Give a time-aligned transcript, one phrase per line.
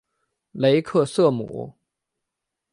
[0.53, 1.75] 雷克瑟姆。